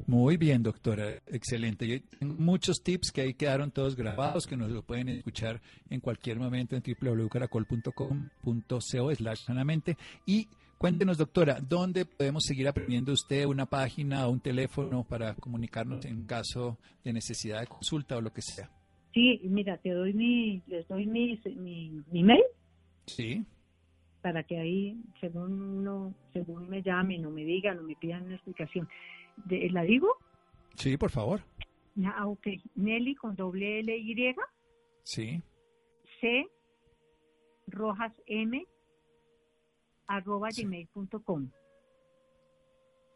[0.07, 1.23] Muy bien, doctora.
[1.27, 1.89] Excelente.
[1.89, 6.01] Yo tengo muchos tips que ahí quedaron todos grabados, que nos lo pueden escuchar en
[6.01, 9.97] cualquier momento en www.caracol.com.co slash sanamente.
[10.27, 10.49] Y
[10.85, 16.27] cuéntenos, doctora, ¿dónde podemos seguir aprendiendo usted una página o un teléfono para comunicarnos en
[16.27, 18.69] caso de necesidad de consulta o lo que sea?
[19.15, 21.41] Sí, mira, te doy mi, les doy mi,
[22.13, 22.43] mi, mail.
[23.07, 23.47] Sí.
[24.21, 28.35] Para que ahí, según uno, según me llamen o me digan o me pidan una
[28.35, 28.87] explicación.
[29.49, 30.09] ¿La digo?
[30.75, 31.41] Sí, por favor.
[32.05, 32.47] Ah, ok.
[32.75, 34.35] Nelly con doble L Y.
[35.03, 35.43] Sí.
[36.21, 36.47] C.
[37.69, 38.67] Rojas M.
[40.07, 41.51] arroba gmail.com.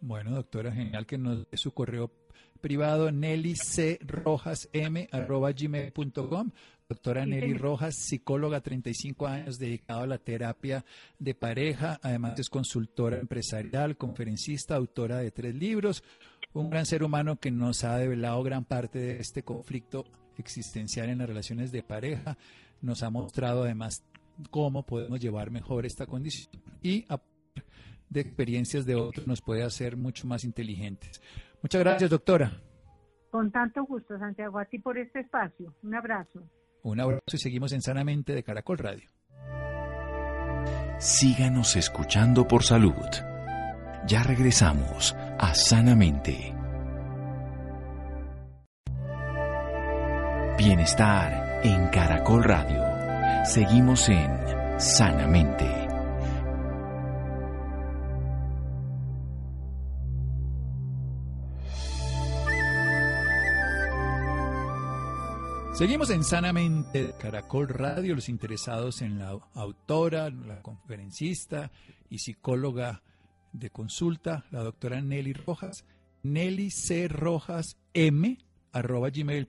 [0.01, 2.13] Bueno, doctora, genial que nos dé su correo
[2.61, 3.99] privado Nelly C.
[4.03, 5.09] Rojas M.
[5.11, 6.51] arroba gmail.com.
[6.89, 10.85] Doctora Nelly Rojas, psicóloga, 35 años, dedicada a la terapia
[11.19, 12.01] de pareja.
[12.03, 16.03] Además es consultora empresarial, conferencista, autora de tres libros.
[16.55, 20.07] Un gran ser humano que nos ha develado gran parte de este conflicto
[20.39, 22.39] existencial en las relaciones de pareja.
[22.81, 24.03] Nos ha mostrado además
[24.51, 26.51] cómo podemos llevar mejor esta condición
[26.83, 27.07] y
[28.09, 31.21] de experiencias de otros nos puede hacer mucho más inteligentes.
[31.63, 32.53] Muchas gracias, doctora.
[33.31, 35.75] Con tanto gusto, Santiago, a ti por este espacio.
[35.83, 36.43] Un abrazo.
[36.83, 39.09] Un abrazo y seguimos en Sanamente de Caracol Radio.
[40.99, 42.95] Síganos escuchando por salud.
[44.07, 46.55] Ya regresamos a Sanamente.
[50.57, 52.98] Bienestar en Caracol Radio.
[53.45, 55.89] Seguimos en Sanamente.
[65.79, 71.71] Seguimos en Sanamente Caracol Radio, los interesados en la autora, la conferencista
[72.11, 73.03] y psicóloga
[73.53, 75.85] de consulta, la doctora Nelly Rojas,
[76.25, 77.07] Nelly C.
[77.07, 78.39] Rojas M,
[78.73, 79.49] arroba gmail.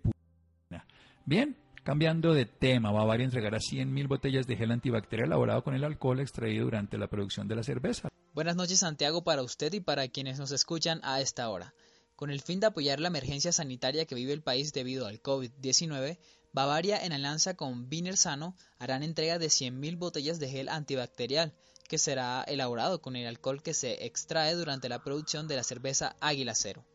[1.26, 1.58] Bien,
[1.90, 6.66] cambiando de tema, Bavaria entregará 100.000 botellas de gel antibacterial elaborado con el alcohol extraído
[6.66, 8.10] durante la producción de la cerveza.
[8.36, 11.74] Buenas noches, Santiago, para usted y para quienes nos escuchan a esta hora.
[12.16, 16.20] Con el fin de apoyar la emergencia sanitaria que vive el país debido al COVID-19,
[16.54, 21.56] Bavaria, en alianza con Viner Sano, harán entrega de 100.000 botellas de gel antibacterial,
[21.88, 26.16] que será elaborado con el alcohol que se extrae durante la producción de la cerveza
[26.22, 26.86] Águila Cero.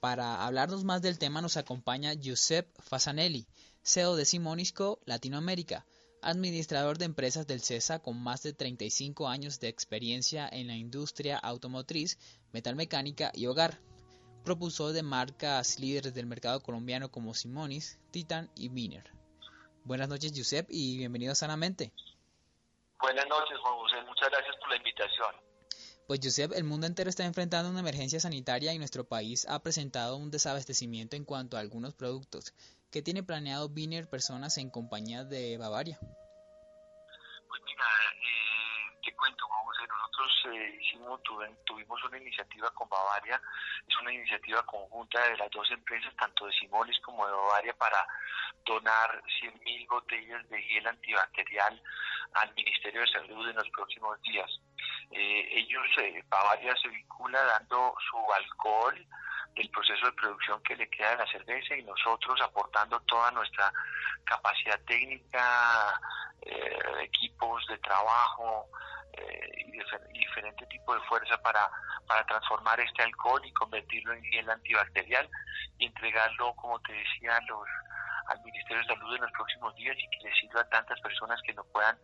[0.00, 3.46] Para hablarnos más del tema nos acompaña Giuseppe Fasanelli,
[3.84, 5.84] CEO de Simonisco Latinoamérica,
[6.22, 11.36] administrador de empresas del CESA con más de 35 años de experiencia en la industria
[11.36, 12.16] automotriz,
[12.52, 13.80] metalmecánica y hogar
[14.44, 19.10] propulsor de marcas líderes del mercado colombiano como Simonis, Titan y Miner.
[19.84, 21.92] Buenas noches, Josep, y bienvenido a Sanamente.
[23.00, 23.96] Buenas noches, Juan José.
[24.06, 25.34] Muchas gracias por la invitación.
[26.06, 30.16] Pues, Josep, el mundo entero está enfrentando una emergencia sanitaria y nuestro país ha presentado
[30.16, 32.54] un desabastecimiento en cuanto a algunos productos.
[32.92, 35.96] ¿Qué tiene planeado Biner Personas en compañía de Bavaria?
[35.98, 37.86] Pues mira,
[38.20, 41.22] eh, te cuento, José, nosotros eh, hicimos,
[41.64, 43.40] tuvimos una iniciativa con Bavaria,
[43.88, 48.06] es una iniciativa conjunta de las dos empresas, tanto de Simonis como de Bavaria, para
[48.66, 51.82] donar 100.000 botellas de gel antibacterial
[52.34, 54.50] al Ministerio de Salud en los próximos días.
[55.12, 59.06] Eh, ellos, eh, Bavaria se vincula dando su alcohol
[59.54, 63.72] del proceso de producción que le queda de la cerveza y nosotros aportando toda nuestra
[64.24, 66.00] capacidad técnica,
[66.42, 68.68] eh, equipos de trabajo,
[69.14, 71.68] eh, y, diferente tipo de fuerza para,
[72.06, 75.28] para transformar este alcohol y convertirlo en gel antibacterial
[75.78, 77.68] y entregarlo, como te decía, los,
[78.28, 81.40] al Ministerio de Salud en los próximos días y que le sirva a tantas personas
[81.42, 81.98] que no puedan,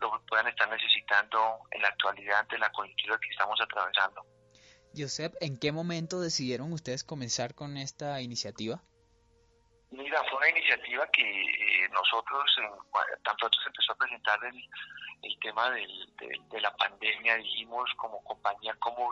[0.00, 4.24] lo puedan estar necesitando en la actualidad ante la coyuntura que estamos atravesando.
[4.96, 8.82] Josep, ¿en qué momento decidieron ustedes comenzar con esta iniciativa?
[9.90, 14.56] Mira, fue una iniciativa que eh, nosotros, en, tanto se empezó a presentar el,
[15.22, 16.14] el tema del,
[16.50, 19.10] de, la pandemia, dijimos como compañía cómo,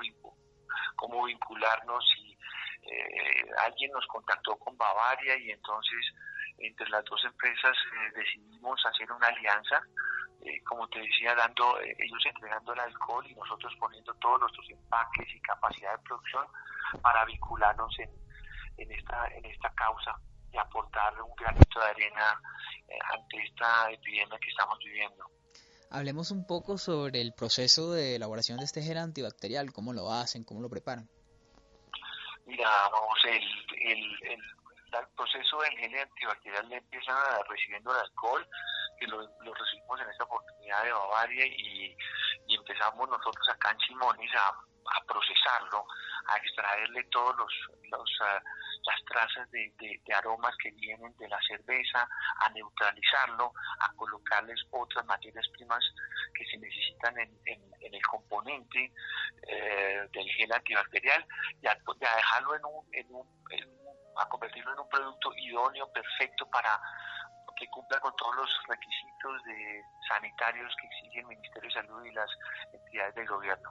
[0.97, 2.37] cómo vincularnos y
[2.83, 6.15] eh, alguien nos contactó con Bavaria y entonces
[6.59, 9.83] entre las dos empresas eh, decidimos hacer una alianza,
[10.45, 15.35] eh, como te decía, dando ellos entregando el alcohol y nosotros poniendo todos nuestros empaques
[15.35, 16.47] y capacidad de producción
[17.03, 18.11] para vincularnos en,
[18.77, 20.15] en, esta, en esta causa
[20.53, 22.41] y aportar un granito de arena
[23.13, 25.25] ante esta epidemia que estamos viviendo.
[25.91, 30.45] Hablemos un poco sobre el proceso de elaboración de este gel antibacterial, cómo lo hacen,
[30.45, 31.09] cómo lo preparan.
[32.45, 33.43] Mira, vamos, el,
[33.91, 34.43] el, el,
[35.17, 37.13] proceso del gel antibacterial empieza
[37.49, 38.47] recibiendo el alcohol,
[38.99, 39.21] que lo,
[39.55, 41.97] recibimos en esta oportunidad de Bavaria y,
[42.49, 44.53] empezamos nosotros acá en Simonis a,
[45.07, 45.85] procesarlo,
[46.29, 47.53] a extraerle todos los,
[47.93, 48.05] uh,
[48.87, 52.09] las trazas de, aromas que vienen de la cerveza,
[52.41, 55.85] a neutralizarlo, a colocarles otras materias primas
[56.35, 57.31] que se necesitan en,
[57.81, 58.93] el componente
[59.49, 61.25] eh, del gel antibacterial
[61.63, 63.27] y a, dejarlo en un, en un,
[64.17, 66.81] a convertirlo en un producto idóneo, perfecto para
[67.57, 72.13] que cumpla con todos los requisitos de sanitarios que exige el Ministerio de Salud y
[72.13, 72.31] las
[72.73, 73.71] entidades del gobierno.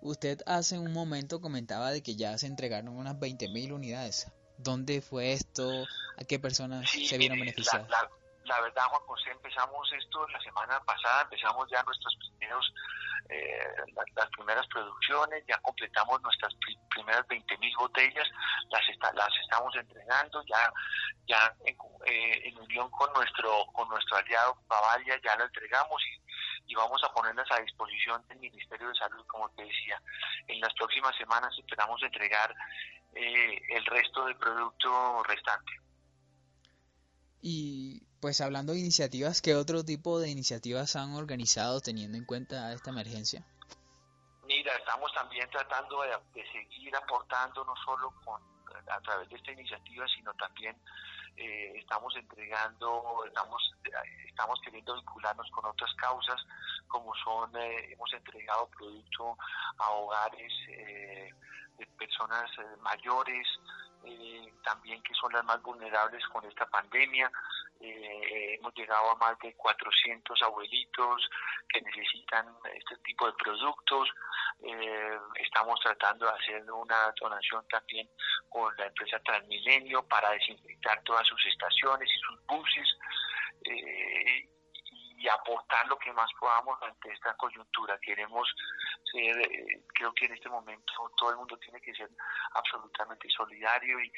[0.00, 4.30] Usted hace un momento comentaba de que ya se entregaron unas 20.000 unidades.
[4.56, 5.84] ¿Dónde fue esto?
[6.16, 7.88] ¿A qué personas se vieron beneficiadas?
[8.44, 12.72] La, verdad, Juan José, empezamos esto la semana pasada, empezamos ya nuestros primeros,
[13.28, 13.68] eh,
[14.14, 16.54] las, primeras producciones, ya completamos nuestras
[16.90, 18.28] primeras 20.000 botellas,
[18.70, 20.72] las, las estamos entregando, ya
[21.26, 21.76] ya en,
[22.06, 26.18] eh, en unión con nuestro con nuestro aliado Bavaria ya lo entregamos y
[26.68, 30.00] y vamos a ponerlas a disposición del Ministerio de Salud, como te decía.
[30.46, 32.54] En las próximas semanas esperamos entregar
[33.14, 35.72] eh, el resto del producto restante.
[37.40, 42.72] Y pues hablando de iniciativas, ¿qué otro tipo de iniciativas han organizado teniendo en cuenta
[42.72, 43.44] esta emergencia?
[44.46, 48.40] Mira, estamos también tratando de, seguir aportando no solo con
[48.90, 50.76] a través de esta iniciativa, sino también
[51.36, 53.74] eh, estamos entregando, estamos,
[54.26, 56.36] estamos queriendo vincularnos con otras causas,
[56.86, 59.36] como son, eh, hemos entregado producto
[59.78, 61.30] a hogares eh,
[61.76, 63.46] de personas mayores,
[64.62, 67.30] también que son las más vulnerables con esta pandemia.
[67.80, 71.28] Eh, hemos llegado a más de 400 abuelitos
[71.68, 74.08] que necesitan este tipo de productos.
[74.60, 78.08] Eh, estamos tratando de hacer una donación también
[78.48, 82.98] con la empresa Transmilenio para desinfectar todas sus estaciones y sus buses.
[83.64, 84.48] Eh,
[85.18, 87.98] y aportar lo que más podamos ante esta coyuntura.
[88.00, 88.48] Queremos
[89.10, 92.08] ser, eh, creo que en este momento todo el mundo tiene que ser
[92.54, 94.12] absolutamente solidario y,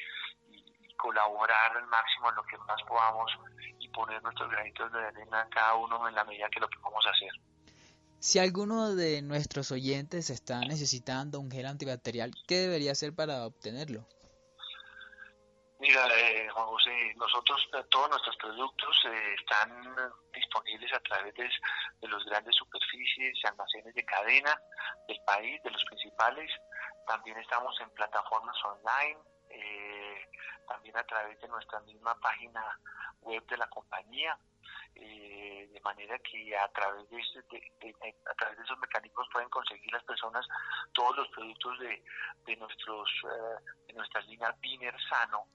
[0.97, 3.31] colaborar al máximo en lo que más podamos
[3.79, 7.31] y poner nuestros granitos de arena cada uno en la medida que lo podamos hacer.
[8.19, 14.05] Si alguno de nuestros oyentes está necesitando un gel antibacterial, ¿qué debería hacer para obtenerlo?
[15.81, 19.95] Mira, eh, Juan José, nosotros eh, todos nuestros productos eh, están
[20.31, 21.49] disponibles a través de,
[22.07, 24.55] los grandes superficies almacenes de cadena
[25.07, 26.51] del país, de los principales.
[27.07, 29.17] También estamos en plataformas online,
[30.67, 32.63] también a través de nuestra misma página
[33.21, 34.37] web de la compañía.
[34.93, 37.73] de manera que a través de, este,
[38.29, 40.45] a través de esos mecanismos pueden conseguir las personas
[40.93, 42.03] todos los productos de,
[42.45, 43.09] de nuestros
[43.87, 45.47] de nuestras líneas Biner Sano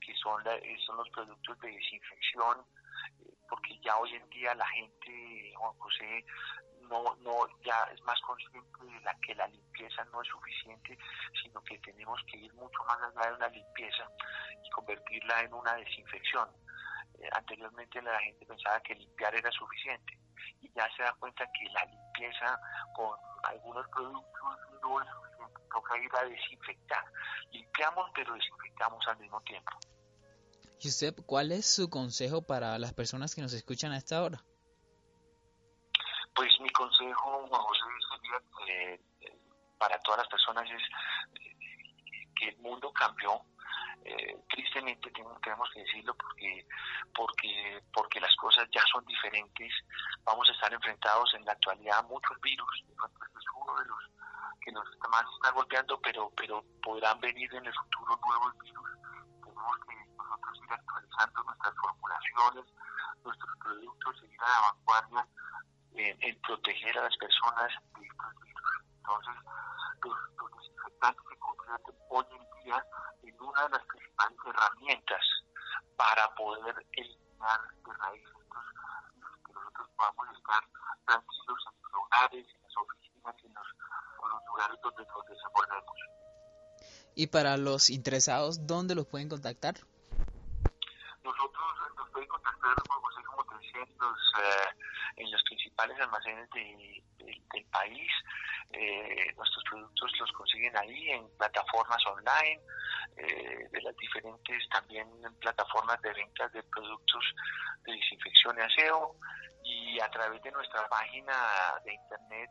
[0.00, 2.64] que son, eh, son los productos de desinfección,
[3.20, 6.24] eh, porque ya hoy en día la gente, Juan José,
[6.88, 10.98] no, no, ya es más consciente de la que la limpieza no es suficiente,
[11.42, 14.08] sino que tenemos que ir mucho más allá de una limpieza
[14.62, 16.48] y convertirla en una desinfección.
[17.18, 20.18] Eh, anteriormente la gente pensaba que limpiar era suficiente
[20.60, 22.60] y ya se da cuenta que la limpieza
[22.94, 25.08] con algunos productos no es
[25.74, 27.04] toca ir a desinfectar.
[27.50, 29.72] Limpiamos pero desinfectamos al mismo tiempo.
[30.80, 34.42] Josep, ¿cuál es su consejo para las personas que nos escuchan a esta hora?
[36.34, 38.94] Pues mi consejo, José, sería que
[39.26, 39.38] eh,
[39.78, 40.82] para todas las personas es
[41.40, 43.40] eh, que el mundo cambió.
[44.04, 46.66] Eh, tristemente tenemos que decirlo porque
[47.14, 49.72] porque porque las cosas ya son diferentes
[50.24, 54.04] vamos a estar enfrentados en la actualidad a muchos virus es uno de los
[54.60, 58.94] que nos está más está golpeando pero pero podrán venir en el futuro nuevos virus
[59.44, 62.64] tenemos que nosotros ir actualizando nuestras formulaciones,
[63.22, 65.28] nuestros productos, seguir a la vanguardia
[65.94, 68.70] en, proteger a las personas de estos virus.
[68.96, 69.34] Entonces,
[70.02, 72.86] los, desinfectantes se convierten hoy en día
[73.22, 75.24] en una de las principales herramientas
[75.96, 78.64] para poder eliminar de raíz estos
[79.46, 80.62] que nosotros podamos estar
[81.06, 83.03] tranquilos en los hogares, en las oficinas, en los,
[84.56, 85.96] los donde nos desenvolvemos.
[87.14, 89.74] Y para los interesados, ¿dónde los pueden contactar?
[91.22, 91.64] Nosotros
[91.96, 94.76] nos pueden contactar, como te decía, en los, eh,
[95.16, 98.10] en los principales almacenes del país.
[98.72, 102.60] Eh, nuestros productos los consiguen ahí en plataformas online,
[103.16, 107.24] eh, de las diferentes también en plataformas de ventas de productos
[107.84, 109.16] de desinfección y aseo
[109.62, 111.32] y a través de nuestra página
[111.84, 112.50] de internet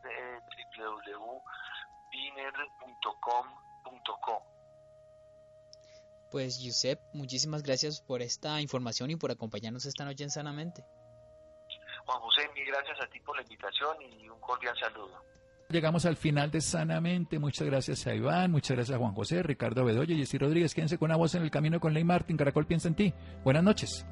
[6.30, 10.84] Pues Yusef, muchísimas gracias por esta información y por acompañarnos esta noche en Sanamente.
[12.06, 15.22] Juan José, mil gracias a ti por la invitación y un cordial saludo.
[15.70, 17.38] Llegamos al final de Sanamente.
[17.38, 20.74] Muchas gracias a Iván, muchas gracias a Juan José, Ricardo Bedoya y Jessy Rodríguez.
[20.74, 22.36] Quédense con una voz en el camino con Ley Martín.
[22.36, 23.14] Caracol piensa en ti.
[23.42, 24.04] Buenas noches.